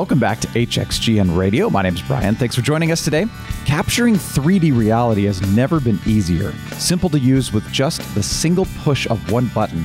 welcome 0.00 0.18
back 0.18 0.40
to 0.40 0.48
HXGN 0.48 1.36
Radio. 1.36 1.68
My 1.68 1.82
name 1.82 1.94
is 1.94 2.00
Brian. 2.00 2.34
Thanks 2.34 2.54
for 2.54 2.62
joining 2.62 2.90
us 2.90 3.04
today. 3.04 3.26
Capturing 3.66 4.14
3D 4.14 4.74
reality 4.74 5.24
has 5.24 5.42
never 5.54 5.78
been 5.78 5.98
easier. 6.06 6.52
Simple 6.78 7.10
to 7.10 7.18
use 7.18 7.52
with 7.52 7.70
just 7.70 8.00
the 8.14 8.22
single 8.22 8.64
push 8.78 9.06
of 9.08 9.30
one 9.30 9.48
button. 9.48 9.84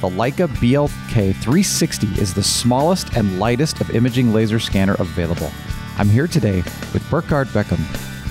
The 0.00 0.08
Leica 0.08 0.46
BLK 0.46 1.34
360 1.34 2.06
is 2.20 2.32
the 2.32 2.44
smallest 2.44 3.16
and 3.16 3.40
lightest 3.40 3.80
of 3.80 3.90
imaging 3.90 4.32
laser 4.32 4.60
scanner 4.60 4.94
available. 5.00 5.50
I'm 5.98 6.10
here 6.10 6.28
today 6.28 6.58
with 6.92 7.04
Burkhard 7.10 7.48
Boeckem, 7.48 7.82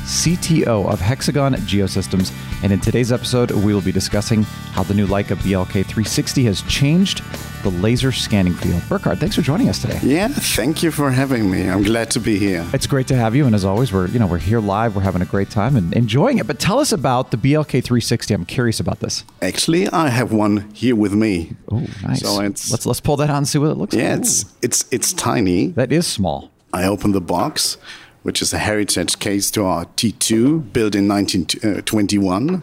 CTO 0.05 0.89
of 0.89 1.01
Hexagon 1.01 1.55
Geosystems, 1.55 2.31
and 2.63 2.71
in 2.71 2.79
today's 2.79 3.11
episode, 3.11 3.51
we 3.51 3.73
will 3.73 3.81
be 3.81 3.91
discussing 3.91 4.43
how 4.71 4.83
the 4.83 4.93
new 4.93 5.05
Leica 5.05 5.35
BLK 5.35 5.83
360 5.85 6.45
has 6.45 6.61
changed 6.61 7.21
the 7.65 7.71
laser 7.71 8.11
scanning 8.11 8.53
field. 8.53 8.83
Burkhard, 8.87 9.19
thanks 9.19 9.35
for 9.35 9.41
joining 9.41 9.69
us 9.69 9.81
today. 9.81 9.99
Yeah, 10.03 10.27
thank 10.27 10.83
you 10.83 10.91
for 10.91 11.09
having 11.09 11.49
me. 11.49 11.67
I'm 11.67 11.81
glad 11.81 12.11
to 12.11 12.19
be 12.19 12.37
here. 12.37 12.63
It's 12.73 12.85
great 12.85 13.07
to 13.07 13.15
have 13.15 13.35
you, 13.35 13.47
and 13.47 13.55
as 13.55 13.65
always, 13.65 13.91
we're 13.91 14.05
you 14.07 14.19
know 14.19 14.27
we're 14.27 14.37
here 14.37 14.59
live. 14.59 14.95
We're 14.95 15.01
having 15.01 15.23
a 15.23 15.25
great 15.25 15.49
time 15.49 15.75
and 15.75 15.91
enjoying 15.93 16.37
it. 16.37 16.45
But 16.45 16.59
tell 16.59 16.77
us 16.77 16.91
about 16.91 17.31
the 17.31 17.37
BLK 17.37 17.83
360. 17.83 18.35
I'm 18.35 18.45
curious 18.45 18.79
about 18.79 18.99
this. 18.99 19.23
Actually, 19.41 19.89
I 19.89 20.09
have 20.09 20.31
one 20.31 20.69
here 20.75 20.95
with 20.95 21.13
me. 21.13 21.55
Oh, 21.71 21.87
nice. 22.03 22.19
So 22.19 22.39
it's 22.41 22.69
let's 22.69 22.85
let's 22.85 23.01
pull 23.01 23.17
that 23.17 23.31
out 23.31 23.37
and 23.37 23.47
see 23.47 23.57
what 23.57 23.71
it 23.71 23.77
looks 23.77 23.95
yeah, 23.95 24.03
like. 24.03 24.11
Yeah, 24.11 24.19
it's 24.19 24.45
it's 24.61 24.85
it's 24.91 25.11
tiny. 25.13 25.69
That 25.69 25.91
is 25.91 26.05
small. 26.05 26.51
I 26.71 26.85
open 26.85 27.13
the 27.13 27.21
box, 27.21 27.77
which 28.21 28.43
is 28.43 28.53
a 28.53 28.59
heritage 28.59 29.17
case 29.17 29.49
to 29.51 29.65
our 29.65 29.85
T2, 29.85 30.71
built 30.71 30.93
in 30.93 31.07
1921. 31.07 32.55
Uh, 32.55 32.61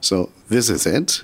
so 0.00 0.30
this 0.48 0.68
is 0.68 0.86
it. 0.86 1.22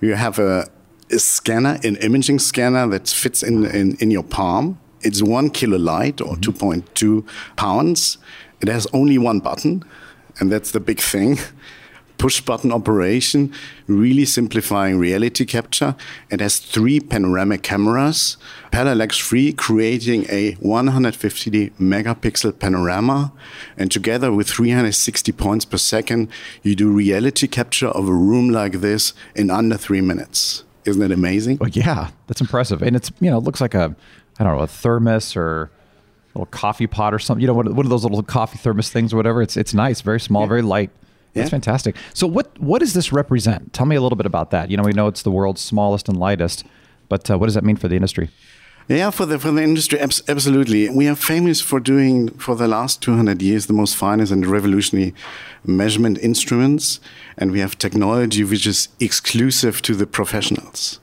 You 0.00 0.14
have 0.14 0.38
a, 0.38 0.68
a 1.10 1.18
scanner, 1.18 1.78
an 1.84 1.96
imaging 1.96 2.38
scanner 2.38 2.86
that 2.88 3.08
fits 3.08 3.42
in, 3.42 3.64
in, 3.66 3.96
in 3.96 4.10
your 4.10 4.22
palm. 4.22 4.78
It's 5.02 5.22
one 5.22 5.50
kilo 5.50 5.78
light 5.78 6.20
or 6.20 6.36
mm-hmm. 6.36 6.80
2.2 6.82 7.26
pounds. 7.56 8.18
It 8.60 8.68
has 8.68 8.86
only 8.92 9.18
one 9.18 9.40
button, 9.40 9.84
and 10.38 10.50
that's 10.50 10.70
the 10.70 10.80
big 10.80 11.00
thing 11.00 11.38
push 12.18 12.40
button 12.40 12.72
operation, 12.72 13.52
really 13.86 14.24
simplifying 14.24 14.98
reality 14.98 15.44
capture. 15.44 15.94
It 16.30 16.40
has 16.40 16.58
three 16.58 17.00
panoramic 17.00 17.62
cameras, 17.62 18.36
parallax 18.70 19.18
free, 19.18 19.52
creating 19.52 20.26
a 20.30 20.52
150 20.54 21.70
megapixel 21.70 22.58
panorama. 22.58 23.32
And 23.76 23.90
together 23.90 24.32
with 24.32 24.48
360 24.48 25.32
points 25.32 25.64
per 25.64 25.76
second, 25.76 26.28
you 26.62 26.74
do 26.74 26.90
reality 26.90 27.46
capture 27.46 27.88
of 27.88 28.08
a 28.08 28.14
room 28.14 28.50
like 28.50 28.80
this 28.80 29.12
in 29.34 29.50
under 29.50 29.76
three 29.76 30.00
minutes. 30.00 30.64
Isn't 30.86 31.02
it 31.02 31.10
amazing? 31.12 31.58
Well, 31.58 31.68
yeah, 31.70 32.10
that's 32.26 32.40
impressive. 32.40 32.82
And 32.82 32.94
it's, 32.96 33.10
you 33.20 33.30
know, 33.30 33.38
it 33.38 33.44
looks 33.44 33.60
like 33.60 33.74
a, 33.74 33.94
I 34.38 34.44
don't 34.44 34.56
know, 34.56 34.62
a 34.62 34.66
thermos 34.66 35.36
or 35.36 35.64
a 36.34 36.38
little 36.38 36.46
coffee 36.46 36.86
pot 36.86 37.12
or 37.12 37.18
something. 37.18 37.40
You 37.40 37.48
know, 37.48 37.54
what 37.54 37.72
one 37.72 37.84
of 37.84 37.90
those 37.90 38.04
little 38.04 38.22
coffee 38.22 38.58
thermos 38.58 38.90
things 38.90 39.12
or 39.12 39.16
whatever. 39.16 39.42
It's, 39.42 39.56
it's 39.56 39.74
nice, 39.74 40.00
very 40.00 40.20
small, 40.20 40.42
yeah. 40.42 40.48
very 40.48 40.62
light. 40.62 40.90
Yeah. 41.34 41.42
That's 41.42 41.50
fantastic. 41.50 41.96
So 42.14 42.26
what 42.26 42.58
what 42.58 42.78
does 42.78 42.94
this 42.94 43.12
represent? 43.12 43.74
Tell 43.74 43.84
me 43.84 43.96
a 43.96 44.00
little 44.00 44.16
bit 44.16 44.24
about 44.24 44.52
that. 44.52 44.70
You 44.70 44.78
know, 44.78 44.84
we 44.84 44.92
know 44.92 45.06
it's 45.06 45.22
the 45.22 45.30
world's 45.30 45.60
smallest 45.60 46.08
and 46.08 46.16
lightest, 46.16 46.64
but 47.10 47.30
uh, 47.30 47.36
what 47.36 47.46
does 47.46 47.54
that 47.54 47.64
mean 47.64 47.76
for 47.76 47.88
the 47.88 47.94
industry? 47.94 48.30
Yeah, 48.88 49.10
for 49.10 49.26
the 49.26 49.40
for 49.40 49.50
the 49.50 49.64
industry, 49.64 49.98
absolutely. 49.98 50.88
We 50.88 51.08
are 51.08 51.16
famous 51.16 51.60
for 51.60 51.80
doing 51.80 52.28
for 52.38 52.54
the 52.54 52.68
last 52.68 53.02
200 53.02 53.42
years 53.42 53.66
the 53.66 53.72
most 53.72 53.96
finest 53.96 54.30
and 54.30 54.46
revolutionary 54.46 55.12
measurement 55.64 56.18
instruments, 56.18 57.00
and 57.36 57.50
we 57.50 57.58
have 57.58 57.76
technology 57.78 58.44
which 58.44 58.64
is 58.64 58.88
exclusive 59.00 59.82
to 59.82 59.96
the 59.96 60.06
professionals. 60.06 61.00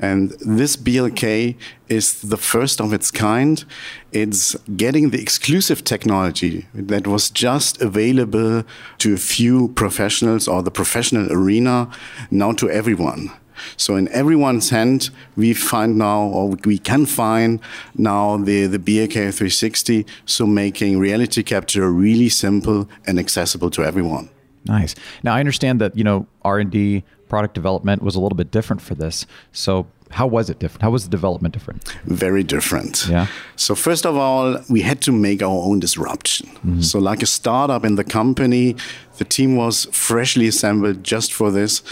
And 0.00 0.30
this 0.40 0.76
BLK 0.76 1.54
is 1.88 2.20
the 2.20 2.36
first 2.36 2.80
of 2.80 2.92
its 2.92 3.12
kind. 3.12 3.64
It's 4.10 4.56
getting 4.76 5.10
the 5.10 5.20
exclusive 5.20 5.84
technology 5.84 6.66
that 6.74 7.06
was 7.06 7.30
just 7.30 7.80
available 7.80 8.64
to 8.98 9.14
a 9.14 9.18
few 9.18 9.68
professionals 9.68 10.48
or 10.48 10.64
the 10.64 10.72
professional 10.72 11.32
arena 11.32 11.92
now 12.32 12.50
to 12.54 12.68
everyone. 12.68 13.30
So 13.76 13.96
in 13.96 14.08
everyone's 14.08 14.70
hand, 14.70 15.10
we 15.36 15.54
find 15.54 15.98
now, 15.98 16.22
or 16.22 16.50
we 16.64 16.78
can 16.78 17.06
find 17.06 17.60
now 17.94 18.36
the, 18.36 18.66
the 18.66 18.78
BLK 18.78 19.12
360, 19.12 20.06
so 20.24 20.46
making 20.46 20.98
reality 20.98 21.42
capture 21.42 21.90
really 21.90 22.28
simple 22.28 22.88
and 23.06 23.18
accessible 23.18 23.70
to 23.70 23.84
everyone. 23.84 24.30
Nice. 24.66 24.94
Now 25.22 25.34
I 25.34 25.40
understand 25.40 25.80
that, 25.80 25.96
you 25.96 26.04
know, 26.04 26.26
R&D 26.42 27.04
product 27.28 27.54
development 27.54 28.02
was 28.02 28.14
a 28.16 28.20
little 28.20 28.36
bit 28.36 28.50
different 28.50 28.82
for 28.82 28.94
this. 28.94 29.24
So 29.52 29.86
how 30.10 30.26
was 30.26 30.50
it 30.50 30.58
different? 30.58 30.82
How 30.82 30.90
was 30.90 31.04
the 31.04 31.10
development 31.10 31.54
different? 31.54 31.88
Very 32.04 32.42
different. 32.42 33.06
Yeah. 33.08 33.28
So 33.56 33.74
first 33.74 34.04
of 34.04 34.16
all, 34.16 34.58
we 34.68 34.82
had 34.82 35.00
to 35.02 35.12
make 35.12 35.40
our 35.42 35.62
own 35.68 35.80
disruption. 35.80 36.48
Mm-hmm. 36.48 36.80
So 36.80 36.98
like 36.98 37.22
a 37.22 37.26
startup 37.26 37.84
in 37.84 37.94
the 37.94 38.04
company, 38.04 38.76
the 39.18 39.24
team 39.24 39.56
was 39.56 39.86
freshly 39.92 40.48
assembled 40.48 41.04
just 41.04 41.32
for 41.32 41.50
this. 41.50 41.82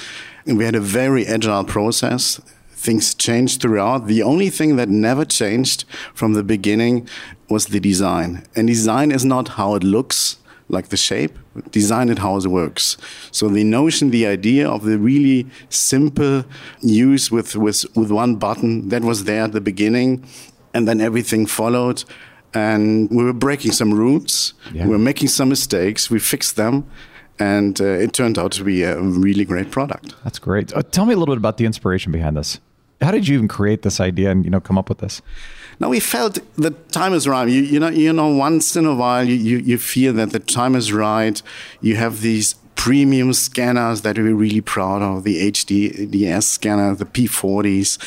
We 0.57 0.65
had 0.65 0.75
a 0.75 0.81
very 0.81 1.27
agile 1.27 1.65
process. 1.65 2.41
Things 2.71 3.15
changed 3.15 3.61
throughout. 3.61 4.07
The 4.07 4.23
only 4.23 4.51
thing 4.51 4.77
that 4.77 4.89
never 4.89 5.25
changed 5.25 5.85
from 6.15 6.33
the 6.33 6.43
beginning 6.43 7.09
was 7.51 7.67
the 7.67 7.81
design. 7.81 8.47
And 8.57 8.67
design 8.67 9.11
is 9.11 9.25
not 9.25 9.49
how 9.49 9.75
it 9.75 9.83
looks, 9.83 10.39
like 10.69 10.89
the 10.89 10.97
shape, 10.97 11.39
design 11.71 12.09
it 12.09 12.19
how 12.19 12.37
it 12.37 12.47
works. 12.47 12.97
So 13.31 13.49
the 13.49 13.65
notion, 13.65 14.11
the 14.11 14.27
idea 14.27 14.69
of 14.69 14.85
the 14.85 14.99
really 14.99 15.47
simple 15.69 16.45
use 16.81 17.31
with, 17.31 17.57
with, 17.57 17.85
with 17.97 18.11
one 18.11 18.37
button, 18.37 18.89
that 18.89 19.03
was 19.03 19.25
there 19.25 19.43
at 19.43 19.53
the 19.53 19.61
beginning. 19.61 20.25
And 20.73 20.87
then 20.87 21.01
everything 21.01 21.47
followed. 21.47 22.05
And 22.55 23.11
we 23.11 23.25
were 23.25 23.33
breaking 23.35 23.73
some 23.73 23.93
rules. 23.93 24.55
Yeah. 24.73 24.85
We 24.85 24.91
were 24.91 24.99
making 24.99 25.29
some 25.29 25.49
mistakes. 25.49 26.11
We 26.11 26.21
fixed 26.21 26.57
them 26.57 26.89
and 27.39 27.81
uh, 27.81 27.85
it 27.85 28.13
turned 28.13 28.39
out 28.39 28.53
to 28.53 28.65
be 28.65 28.83
a 28.83 29.01
really 29.01 29.45
great 29.45 29.71
product. 29.71 30.15
That's 30.25 30.39
great. 30.39 30.73
Uh, 30.73 30.83
tell 30.83 31.07
me 31.07 31.15
a 31.15 31.17
little 31.17 31.35
bit 31.35 31.39
about 31.39 31.57
the 31.57 31.67
inspiration 31.67 32.13
behind 32.13 32.37
this. 32.37 32.61
How 33.01 33.13
did 33.13 33.29
you 33.29 33.35
even 33.35 33.49
create 33.49 33.83
this 33.83 34.01
idea 34.01 34.31
and 34.31 34.45
you 34.45 34.51
know 34.51 34.61
come 34.61 34.77
up 34.77 34.89
with 34.89 34.99
this? 34.99 35.23
Now 35.81 35.89
we 35.89 36.01
felt 36.01 36.39
the 36.57 36.71
time 36.91 37.15
is 37.15 37.29
right. 37.29 37.49
You, 37.49 37.63
you 37.63 37.79
know, 37.79 37.89
you 37.89 38.13
know, 38.13 38.29
once 38.29 38.75
in 38.75 38.85
a 38.85 38.95
while 38.95 39.25
you, 39.25 39.37
you, 39.37 39.59
you 39.59 39.79
feel 39.79 40.13
that 40.15 40.31
the 40.31 40.41
time 40.41 40.75
is 40.75 40.93
right. 40.93 41.41
You 41.81 41.95
have 41.97 42.21
these 42.21 42.57
premium 42.89 43.35
scanners 43.35 44.01
that 44.01 44.17
we're 44.17 44.35
really 44.35 44.63
proud 44.63 45.03
of, 45.03 45.23
the 45.23 45.51
HDDS 45.53 46.45
scanner, 46.45 46.95
the 46.95 47.05
P40s. 47.05 47.99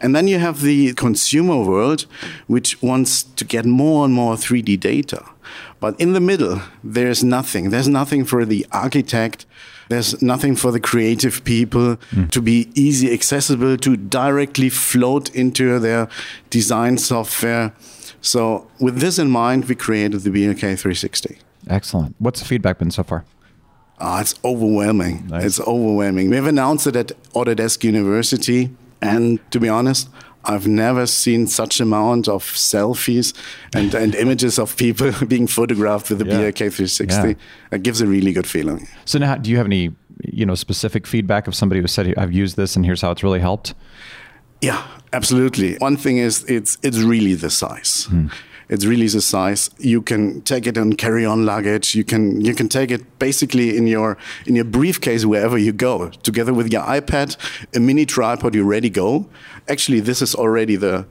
And 0.00 0.14
then 0.14 0.28
you 0.28 0.38
have 0.38 0.60
the 0.60 0.94
consumer 0.94 1.60
world, 1.60 2.06
which 2.46 2.80
wants 2.80 3.24
to 3.24 3.44
get 3.44 3.64
more 3.64 4.04
and 4.04 4.14
more 4.14 4.36
3D 4.36 4.78
data. 4.78 5.24
But 5.80 6.00
in 6.00 6.12
the 6.12 6.20
middle, 6.20 6.62
there's 6.84 7.24
nothing. 7.24 7.70
There's 7.70 7.88
nothing 7.88 8.24
for 8.24 8.44
the 8.44 8.64
architect. 8.70 9.44
There's 9.88 10.22
nothing 10.22 10.54
for 10.54 10.70
the 10.70 10.78
creative 10.78 11.42
people 11.42 11.96
mm. 11.96 12.30
to 12.30 12.40
be 12.40 12.70
easy 12.76 13.12
accessible 13.12 13.76
to 13.78 13.96
directly 13.96 14.68
float 14.68 15.34
into 15.34 15.80
their 15.80 16.08
design 16.48 16.98
software. 16.98 17.72
So 18.20 18.68
with 18.78 19.00
this 19.00 19.18
in 19.18 19.30
mind, 19.30 19.64
we 19.64 19.74
created 19.74 20.20
the 20.20 20.30
BLK 20.30 20.60
360. 20.60 21.38
Excellent. 21.66 22.14
What's 22.20 22.38
the 22.38 22.46
feedback 22.46 22.78
been 22.78 22.92
so 22.92 23.02
far? 23.02 23.24
Oh, 24.00 24.20
it's 24.20 24.34
overwhelming. 24.44 25.26
Nice. 25.28 25.44
It's 25.44 25.60
overwhelming. 25.60 26.30
We've 26.30 26.46
announced 26.46 26.86
it 26.86 26.96
at 26.96 27.08
Autodesk 27.32 27.82
University, 27.82 28.70
and 29.02 29.38
to 29.50 29.58
be 29.58 29.68
honest, 29.68 30.08
I've 30.44 30.66
never 30.66 31.06
seen 31.06 31.46
such 31.46 31.80
amount 31.80 32.28
of 32.28 32.42
selfies 32.42 33.34
and, 33.74 33.92
and 33.94 34.14
images 34.14 34.58
of 34.58 34.76
people 34.76 35.12
being 35.28 35.46
photographed 35.46 36.10
with 36.10 36.20
the 36.20 36.26
yeah. 36.26 36.50
BLK 36.50 36.58
360. 36.72 37.28
Yeah. 37.28 37.34
It 37.72 37.82
gives 37.82 38.00
a 38.00 38.06
really 38.06 38.32
good 38.32 38.46
feeling. 38.46 38.88
So 39.04 39.18
now, 39.18 39.36
do 39.36 39.50
you 39.50 39.56
have 39.58 39.66
any, 39.66 39.94
you 40.24 40.46
know, 40.46 40.54
specific 40.54 41.06
feedback 41.06 41.48
of 41.48 41.54
somebody 41.54 41.80
who 41.80 41.86
said, 41.86 42.14
"I've 42.16 42.32
used 42.32 42.56
this 42.56 42.76
and 42.76 42.84
here's 42.84 43.02
how 43.02 43.10
it's 43.10 43.22
really 43.22 43.40
helped"? 43.40 43.74
Yeah, 44.60 44.84
absolutely. 45.12 45.76
One 45.76 45.96
thing 45.96 46.18
is, 46.18 46.44
it's 46.44 46.78
it's 46.82 46.98
really 46.98 47.34
the 47.34 47.50
size. 47.50 48.06
Hmm. 48.08 48.28
It's 48.68 48.84
really 48.84 49.08
the 49.08 49.20
size. 49.20 49.70
You 49.78 50.02
can 50.02 50.42
take 50.42 50.66
it 50.66 50.76
on 50.76 50.92
carry-on 50.92 51.46
luggage. 51.46 51.94
You 51.94 52.04
can 52.04 52.40
you 52.40 52.54
can 52.54 52.68
take 52.68 52.90
it 52.90 53.18
basically 53.18 53.76
in 53.76 53.86
your 53.86 54.18
in 54.46 54.54
your 54.54 54.64
briefcase 54.64 55.24
wherever 55.24 55.56
you 55.56 55.72
go, 55.72 56.10
together 56.22 56.52
with 56.52 56.70
your 56.72 56.82
iPad, 56.82 57.36
a 57.74 57.80
mini 57.80 58.04
tripod. 58.04 58.54
You 58.54 58.64
ready 58.64 58.90
go. 58.90 59.26
Actually, 59.68 60.00
this 60.00 60.20
is 60.20 60.34
already 60.34 60.76
the 60.76 61.06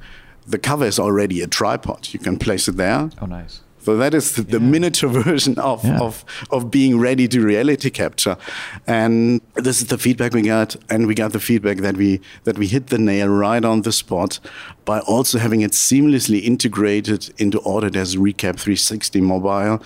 the 0.45 0.59
cover 0.59 0.85
is 0.85 0.99
already 0.99 1.41
a 1.41 1.47
tripod. 1.47 2.09
You 2.11 2.19
can 2.19 2.37
place 2.37 2.67
it 2.67 2.77
there. 2.77 3.09
Oh, 3.21 3.25
nice. 3.25 3.61
So 3.81 3.95
that 3.97 4.13
is 4.13 4.35
the, 4.35 4.43
yeah. 4.43 4.57
miniature 4.59 5.09
version 5.23 5.57
of, 5.59 5.83
yeah. 5.85 5.99
of, 5.99 6.25
of 6.51 6.69
being 6.69 6.99
ready 6.99 7.27
to 7.29 7.41
reality 7.41 7.89
capture. 7.89 8.37
And 8.85 9.41
this 9.55 9.81
is 9.81 9.87
the 9.87 9.97
feedback 9.97 10.33
we 10.33 10.41
got. 10.41 10.75
And 10.89 11.07
we 11.07 11.15
got 11.15 11.31
the 11.31 11.39
feedback 11.39 11.77
that 11.77 11.95
we, 11.95 12.19
that 12.43 12.57
we 12.57 12.67
hit 12.67 12.87
the 12.87 12.97
nail 12.97 13.29
right 13.29 13.63
on 13.63 13.83
the 13.83 13.91
spot 13.91 14.39
by 14.85 14.99
also 15.01 15.37
having 15.37 15.61
it 15.61 15.71
seamlessly 15.71 16.43
integrated 16.43 17.33
into 17.37 17.59
Autodesk 17.59 18.17
ReCap 18.17 18.59
360 18.59 19.21
mobile. 19.21 19.81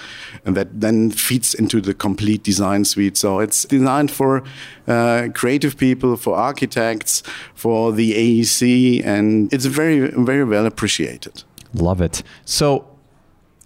And 0.45 0.57
that 0.57 0.81
then 0.81 1.11
feeds 1.11 1.53
into 1.53 1.81
the 1.81 1.93
complete 1.93 2.43
design 2.43 2.85
suite. 2.85 3.17
So 3.17 3.39
it's 3.39 3.65
designed 3.65 4.11
for 4.11 4.43
uh, 4.87 5.29
creative 5.33 5.77
people, 5.77 6.17
for 6.17 6.35
architects, 6.35 7.23
for 7.53 7.91
the 7.91 8.13
AEC, 8.13 9.05
and 9.05 9.51
it's 9.53 9.65
very, 9.65 10.09
very 10.09 10.43
well 10.43 10.65
appreciated. 10.65 11.43
Love 11.73 12.01
it. 12.01 12.23
So 12.45 12.90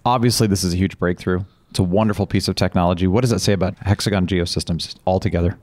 Obviously, 0.06 0.46
this 0.46 0.62
is 0.62 0.72
a 0.72 0.76
huge 0.76 1.00
breakthrough. 1.00 1.42
It's 1.70 1.80
a 1.80 1.82
wonderful 1.82 2.28
piece 2.28 2.46
of 2.46 2.54
technology. 2.54 3.08
What 3.08 3.22
does 3.22 3.32
it 3.32 3.40
say 3.40 3.52
about 3.52 3.76
Hexagon 3.78 4.28
Geosystems 4.28 4.94
altogether? 5.04 5.58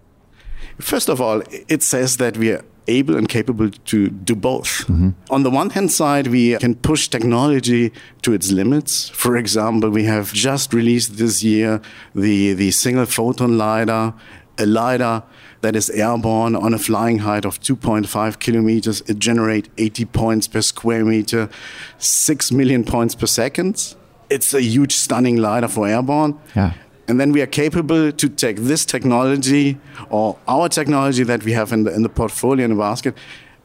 First 0.80 1.07
of 1.07 1.22
all, 1.22 1.42
it 1.69 1.81
says 1.81 2.18
that 2.18 2.36
we 2.36 2.51
are 2.51 2.62
able 2.88 3.16
and 3.16 3.30
capable 3.30 3.69
to 3.69 4.10
do 4.10 4.36
both. 4.36 4.86
Mm-hmm. 4.88 5.12
On 5.30 5.44
the 5.44 5.50
one 5.50 5.69
hand 5.69 5.94
side, 5.94 6.28
we 6.28 6.57
can 6.57 6.75
push 6.75 7.07
technology 7.07 7.94
to 8.24 8.34
its 8.34 8.51
limits. 8.51 9.07
For 9.10 9.38
example, 9.38 9.90
we 9.90 10.04
have 10.04 10.34
just 10.34 10.74
released 10.74 11.18
this 11.18 11.42
year 11.42 11.81
the, 12.13 12.54
the 12.54 12.72
single 12.72 13.06
photon 13.06 13.57
LiDAR, 13.57 14.13
a 14.57 14.66
LiDAR 14.66 15.24
that 15.62 15.78
is 15.78 15.90
airborne 15.92 16.57
on 16.57 16.74
a 16.74 16.78
flying 16.78 17.19
height 17.19 17.45
of 17.45 17.62
2.5 17.62 18.40
kilometers. 18.40 19.00
It 19.07 19.19
generates 19.19 19.69
80 19.78 20.06
points 20.06 20.48
per 20.50 20.62
square 20.62 21.06
meter, 21.06 21.50
6 21.98 22.51
million 22.51 22.84
points 22.84 23.16
per 23.16 23.25
second. 23.28 23.95
It's 24.33 24.53
a 24.53 24.62
huge, 24.62 24.94
stunning 24.94 25.38
LiDAR 25.38 25.69
for 25.69 25.88
airborne. 25.88 26.39
Yeah. 26.56 26.74
And 27.07 27.19
then 27.19 27.31
we 27.31 27.41
are 27.41 27.47
capable 27.47 28.12
to 28.12 28.30
take 28.30 28.57
this 28.57 28.85
technology 28.85 29.77
or 30.09 30.38
our 30.47 30.69
technology 30.69 31.24
that 31.24 31.44
we 31.44 31.51
have 31.51 31.74
in 31.74 31.83
the, 31.83 31.94
in 31.94 32.01
the 32.03 32.09
portfolio 32.09 32.63
in 32.65 32.71
the 32.71 32.77
basket 32.77 33.15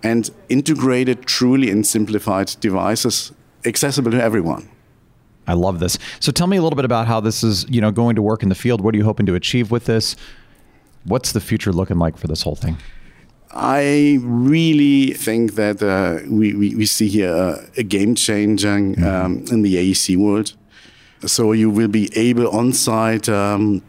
and 0.02 0.30
integrate 0.48 1.08
it 1.08 1.26
truly 1.26 1.70
in 1.70 1.84
simplified 1.84 2.56
devices 2.60 3.32
accessible 3.64 4.10
to 4.10 4.22
everyone. 4.22 4.68
I 5.46 5.54
love 5.54 5.80
this. 5.80 5.98
So 6.20 6.30
tell 6.30 6.46
me 6.46 6.56
a 6.56 6.62
little 6.62 6.76
bit 6.76 6.84
about 6.84 7.06
how 7.06 7.20
this 7.20 7.42
is, 7.42 7.64
you 7.68 7.80
know, 7.80 7.90
going 7.90 8.16
to 8.16 8.22
work 8.22 8.42
in 8.42 8.48
the 8.48 8.54
field. 8.54 8.80
What 8.80 8.94
are 8.94 8.98
you 8.98 9.04
hoping 9.04 9.26
to 9.26 9.34
achieve 9.34 9.70
with 9.70 9.86
this? 9.86 10.14
What's 11.04 11.32
the 11.32 11.40
future 11.40 11.72
looking 11.72 11.98
like 11.98 12.18
for 12.18 12.26
this 12.26 12.42
whole 12.42 12.54
thing? 12.54 12.76
I 13.50 14.18
really 14.22 15.14
think 15.14 15.54
that 15.54 15.82
uh, 15.82 16.18
we, 16.28 16.54
we, 16.54 16.74
we, 16.74 16.84
see 16.84 17.08
here 17.08 17.34
a, 17.34 17.66
a 17.78 17.82
game 17.82 18.14
changing 18.14 18.96
mm-hmm. 18.96 19.06
um, 19.06 19.44
in 19.50 19.62
the 19.62 19.76
AEC 19.76 20.18
world. 20.18 20.54
So 21.26 21.52
you 21.52 21.70
will 21.70 21.88
be 21.88 22.10
able 22.16 22.48
on 22.48 22.72
site 22.72 23.28
um, 23.28 23.82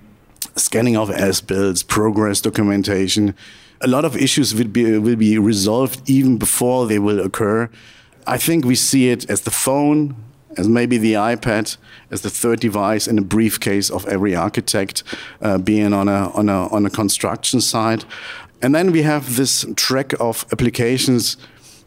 scanning 0.55 0.97
of 0.97 1.09
as 1.09 1.41
builds, 1.41 1.83
progress 1.83 2.41
documentation. 2.41 3.35
A 3.81 3.87
lot 3.87 4.05
of 4.05 4.15
issues 4.15 4.53
will 4.53 4.67
be 4.67 4.97
will 4.97 5.15
be 5.15 5.37
resolved 5.37 6.09
even 6.09 6.37
before 6.37 6.87
they 6.87 6.99
will 6.99 7.19
occur. 7.19 7.69
I 8.27 8.37
think 8.37 8.65
we 8.65 8.75
see 8.75 9.09
it 9.09 9.29
as 9.29 9.41
the 9.41 9.51
phone, 9.51 10.15
as 10.57 10.67
maybe 10.67 10.97
the 10.97 11.13
iPad, 11.13 11.77
as 12.11 12.21
the 12.21 12.29
third 12.29 12.59
device 12.59 13.07
in 13.07 13.17
a 13.17 13.21
briefcase 13.21 13.89
of 13.89 14.05
every 14.07 14.35
architect, 14.35 15.03
uh, 15.41 15.57
being 15.57 15.93
on 15.93 16.07
a 16.09 16.29
on 16.31 16.49
a 16.49 16.67
on 16.67 16.85
a 16.85 16.89
construction 16.89 17.61
site. 17.61 18.05
And 18.61 18.75
then 18.75 18.91
we 18.91 19.03
have 19.03 19.35
this 19.37 19.65
track 19.75 20.13
of 20.19 20.45
applications 20.51 21.37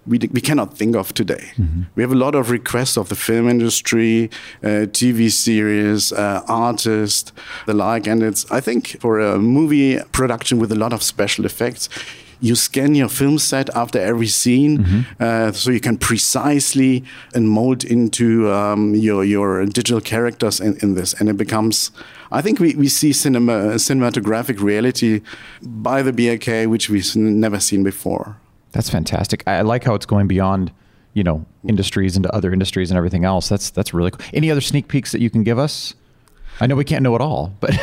we, 0.06 0.19
we 0.32 0.40
cannot 0.40 0.76
think 0.76 0.96
of 0.96 1.14
today. 1.14 1.52
Mm-hmm. 1.56 1.82
We 1.94 2.02
have 2.02 2.12
a 2.12 2.16
lot 2.16 2.34
of 2.34 2.50
requests 2.50 2.96
of 2.96 3.08
the 3.08 3.14
film 3.14 3.49
industry, 3.49 4.31
uh, 4.62 4.87
TV 4.90 5.31
series, 5.31 6.12
uh, 6.12 6.43
artists, 6.49 7.32
the 7.66 7.75
like, 7.75 8.06
and 8.06 8.22
it's 8.22 8.50
I 8.50 8.60
think 8.60 9.00
for 9.00 9.20
a 9.20 9.38
movie 9.38 9.99
production 10.12 10.58
with 10.58 10.72
a 10.72 10.76
lot 10.76 10.93
of 10.93 11.02
special 11.02 11.44
effects. 11.44 11.88
You 12.40 12.56
scan 12.56 12.96
your 12.96 13.08
film 13.08 13.38
set 13.38 13.70
after 13.76 14.00
every 14.00 14.26
scene, 14.26 14.78
mm-hmm. 14.78 15.22
uh, 15.22 15.52
so 15.52 15.70
you 15.70 15.78
can 15.78 15.96
precisely 15.96 17.04
and 17.37 17.49
mold 17.49 17.84
into 17.84 18.50
um, 18.50 18.96
your 18.96 19.22
your 19.22 19.64
digital 19.66 20.00
characters 20.00 20.58
in, 20.58 20.76
in 20.82 20.96
this, 20.96 21.14
and 21.14 21.28
it 21.28 21.37
becomes 21.37 21.93
I 22.32 22.40
think 22.40 22.58
we, 22.58 22.75
we 22.75 22.88
see 22.88 23.12
cinema, 23.12 23.75
cinematographic 23.75 24.60
reality 24.60 25.20
by 25.60 26.02
the 26.02 26.12
BLK, 26.12 26.66
which 26.66 26.88
we've 26.88 27.14
never 27.14 27.60
seen 27.60 27.84
before. 27.84 28.38
That's 28.72 28.90
fantastic. 28.90 29.42
I 29.46 29.60
like 29.62 29.84
how 29.84 29.94
it's 29.94 30.06
going 30.06 30.28
beyond, 30.28 30.72
you 31.14 31.22
know, 31.22 31.44
industries 31.66 32.16
into 32.16 32.34
other 32.34 32.52
industries 32.52 32.90
and 32.90 32.98
everything 32.98 33.24
else. 33.24 33.48
That's 33.48 33.70
that's 33.70 33.94
really 33.94 34.10
cool. 34.10 34.26
Any 34.32 34.50
other 34.50 34.60
sneak 34.60 34.88
peeks 34.88 35.12
that 35.12 35.20
you 35.20 35.30
can 35.30 35.44
give 35.44 35.58
us? 35.58 35.94
I 36.60 36.66
know 36.66 36.74
we 36.74 36.84
can't 36.84 37.02
know 37.02 37.14
it 37.14 37.20
all, 37.20 37.54
but 37.60 37.78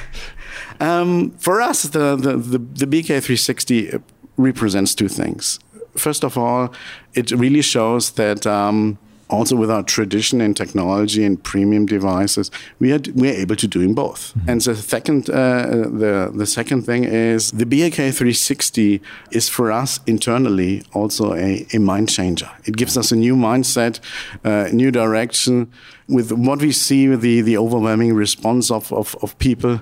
um, 0.80 1.30
for 1.32 1.60
us, 1.60 1.82
the 1.82 2.16
the 2.16 2.36
the, 2.36 2.58
the 2.58 2.86
BLK360 2.86 4.02
represents 4.36 4.94
two 4.94 5.08
things. 5.08 5.58
First 5.96 6.24
of 6.24 6.36
all, 6.38 6.72
it 7.14 7.30
really 7.30 7.62
shows 7.62 8.12
that. 8.12 8.46
Um, 8.46 8.98
also 9.30 9.56
with 9.56 9.70
our 9.70 9.82
tradition 9.82 10.40
in 10.40 10.54
technology 10.54 11.24
and 11.24 11.42
premium 11.42 11.86
devices, 11.86 12.50
we 12.78 12.92
are 12.92 13.00
we 13.14 13.30
are 13.30 13.34
able 13.34 13.56
to 13.56 13.66
do 13.66 13.78
doing 13.78 13.94
both. 13.94 14.20
Mm-hmm. 14.34 14.50
And 14.50 14.60
the 14.60 14.74
second 14.76 15.30
uh, 15.30 15.66
the 16.02 16.30
the 16.34 16.46
second 16.46 16.82
thing 16.82 17.04
is 17.04 17.50
the 17.52 17.64
BLK 17.64 17.96
360 17.96 19.00
is 19.30 19.48
for 19.48 19.70
us 19.82 20.00
internally 20.06 20.82
also 20.92 21.34
a, 21.34 21.66
a 21.72 21.78
mind 21.78 22.08
changer. 22.08 22.50
It 22.64 22.76
gives 22.76 22.96
us 22.96 23.12
a 23.12 23.16
new 23.16 23.36
mindset, 23.36 24.00
uh, 24.44 24.68
new 24.72 24.90
direction. 24.90 25.70
With 26.08 26.32
what 26.32 26.60
we 26.60 26.72
see, 26.72 27.14
the 27.14 27.42
the 27.42 27.56
overwhelming 27.58 28.14
response 28.14 28.70
of 28.70 28.92
of, 28.92 29.16
of 29.22 29.38
people 29.38 29.80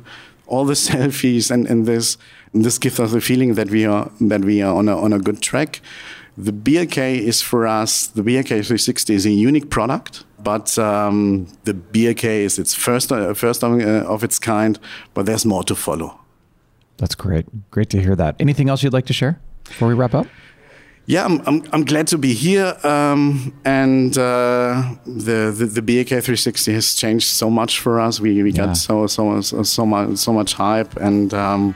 all 0.48 0.64
the 0.64 0.74
selfies 0.90 1.50
and, 1.50 1.66
and 1.66 1.86
this 1.86 2.18
this 2.54 2.78
gives 2.78 3.00
us 3.00 3.12
a 3.12 3.20
feeling 3.20 3.54
that 3.54 3.68
we 3.68 3.84
are 3.84 4.10
that 4.20 4.42
we 4.44 4.62
are 4.62 4.74
on 4.74 4.88
a 4.88 4.96
on 4.96 5.12
a 5.12 5.18
good 5.18 5.40
track. 5.40 5.80
The 6.38 6.52
BLK 6.52 7.18
is 7.18 7.40
for 7.40 7.66
us, 7.66 8.06
the 8.08 8.22
BLK 8.22 8.48
360 8.48 9.14
is 9.14 9.24
a 9.24 9.30
unique 9.30 9.70
product, 9.70 10.24
but 10.38 10.78
um, 10.78 11.48
the 11.64 11.72
BLK 11.72 12.24
is 12.24 12.58
its 12.58 12.74
first, 12.74 13.10
uh, 13.10 13.32
first 13.32 13.64
of, 13.64 13.80
uh, 13.80 14.04
of 14.06 14.22
its 14.22 14.38
kind, 14.38 14.78
but 15.14 15.24
there's 15.24 15.46
more 15.46 15.64
to 15.64 15.74
follow. 15.74 16.20
That's 16.98 17.14
great. 17.14 17.46
Great 17.70 17.88
to 17.90 18.00
hear 18.00 18.14
that. 18.16 18.36
Anything 18.38 18.68
else 18.68 18.82
you'd 18.82 18.92
like 18.92 19.06
to 19.06 19.14
share 19.14 19.40
before 19.64 19.88
we 19.88 19.94
wrap 19.94 20.14
up? 20.14 20.26
Yeah, 21.06 21.24
I'm, 21.24 21.40
I'm, 21.46 21.62
I'm 21.72 21.84
glad 21.84 22.08
to 22.08 22.18
be 22.18 22.34
here. 22.34 22.76
Um, 22.82 23.54
and 23.64 24.18
uh, 24.18 24.94
the, 25.06 25.54
the, 25.56 25.66
the 25.66 25.80
BLK 25.80 26.08
360 26.08 26.72
has 26.74 26.94
changed 26.94 27.28
so 27.28 27.48
much 27.48 27.80
for 27.80 28.00
us. 28.00 28.20
We, 28.20 28.42
we 28.42 28.50
yeah. 28.50 28.66
got 28.66 28.76
so, 28.76 29.06
so, 29.06 29.40
so, 29.40 29.62
so, 29.62 29.86
much, 29.86 30.16
so 30.18 30.32
much 30.32 30.54
hype. 30.54 30.96
And 30.96 31.32
um, 31.32 31.74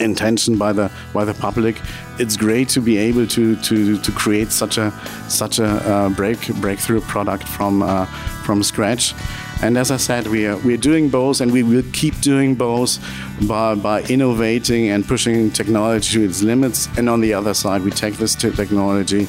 intention 0.00 0.58
by 0.58 0.72
the 0.72 0.90
by 1.12 1.24
the 1.24 1.34
public. 1.34 1.76
It's 2.18 2.36
great 2.36 2.68
to 2.70 2.80
be 2.80 2.98
able 2.98 3.26
to 3.28 3.56
to, 3.56 3.98
to 3.98 4.12
create 4.12 4.50
such 4.50 4.78
a 4.78 4.92
such 5.28 5.58
a 5.58 5.66
uh, 5.66 6.08
break 6.10 6.38
breakthrough 6.60 7.00
product 7.00 7.44
from 7.44 7.82
uh, 7.82 8.06
from 8.44 8.62
scratch. 8.62 9.14
And 9.60 9.76
as 9.76 9.90
I 9.90 9.96
said, 9.96 10.26
we 10.26 10.46
are 10.46 10.56
we 10.58 10.74
are 10.74 10.82
doing 10.90 11.10
both, 11.10 11.40
and 11.40 11.52
we 11.52 11.62
will 11.62 11.84
keep 11.92 12.20
doing 12.20 12.54
both 12.54 12.98
by 13.46 13.74
by 13.74 14.02
innovating 14.02 14.88
and 14.90 15.06
pushing 15.06 15.50
technology 15.50 16.18
to 16.18 16.24
its 16.24 16.42
limits. 16.42 16.88
And 16.96 17.08
on 17.08 17.20
the 17.20 17.34
other 17.34 17.54
side, 17.54 17.82
we 17.82 17.90
take 17.90 18.16
this 18.18 18.34
technology 18.34 19.26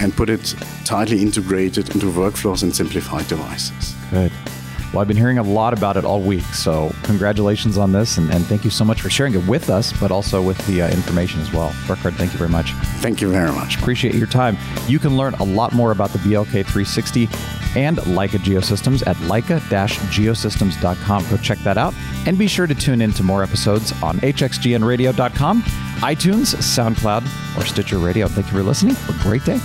and 0.00 0.14
put 0.14 0.28
it 0.28 0.54
tightly 0.84 1.20
integrated 1.22 1.94
into 1.94 2.06
workflows 2.06 2.62
and 2.62 2.74
simplified 2.74 3.28
devices. 3.28 3.94
Good. 4.10 4.32
Well, 4.92 5.00
I've 5.00 5.08
been 5.08 5.16
hearing 5.16 5.38
a 5.38 5.42
lot 5.42 5.72
about 5.72 5.96
it 5.96 6.04
all 6.04 6.20
week, 6.20 6.44
so 6.44 6.94
congratulations 7.02 7.78
on 7.78 7.92
this, 7.92 8.18
and, 8.18 8.30
and 8.30 8.44
thank 8.44 8.62
you 8.62 8.70
so 8.70 8.84
much 8.84 9.00
for 9.00 9.08
sharing 9.08 9.32
it 9.32 9.46
with 9.46 9.70
us, 9.70 9.90
but 9.98 10.10
also 10.10 10.42
with 10.42 10.58
the 10.66 10.82
uh, 10.82 10.90
information 10.90 11.40
as 11.40 11.50
well. 11.50 11.74
Burkhard, 11.86 12.14
thank 12.14 12.32
you 12.32 12.38
very 12.38 12.50
much. 12.50 12.72
Thank 13.00 13.22
you 13.22 13.30
very 13.30 13.52
much. 13.52 13.78
Appreciate 13.78 14.14
your 14.14 14.26
time. 14.26 14.58
You 14.88 14.98
can 14.98 15.16
learn 15.16 15.32
a 15.34 15.44
lot 15.44 15.72
more 15.72 15.92
about 15.92 16.10
the 16.10 16.18
BLK 16.18 16.66
360 16.66 17.28
and 17.74 17.96
Leica 17.98 18.38
Geosystems 18.38 19.06
at 19.06 19.16
leica-geosystems.com. 19.16 21.28
Go 21.30 21.36
check 21.38 21.58
that 21.60 21.78
out, 21.78 21.94
and 22.26 22.36
be 22.36 22.46
sure 22.46 22.66
to 22.66 22.74
tune 22.74 23.00
in 23.00 23.12
to 23.12 23.22
more 23.22 23.42
episodes 23.42 23.92
on 24.02 24.18
hxgnradio.com, 24.18 25.62
iTunes, 25.62 26.54
SoundCloud, 26.56 27.56
or 27.56 27.64
Stitcher 27.64 27.98
Radio. 27.98 28.28
Thank 28.28 28.48
you 28.48 28.52
for 28.52 28.62
listening. 28.62 28.96
Have 28.96 29.20
a 29.20 29.22
great 29.22 29.44
day. 29.44 29.58